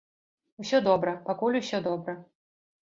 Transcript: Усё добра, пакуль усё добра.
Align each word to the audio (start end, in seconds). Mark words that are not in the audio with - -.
Усё 0.63 0.81
добра, 0.89 1.15
пакуль 1.29 1.61
усё 1.63 1.85
добра. 1.91 2.21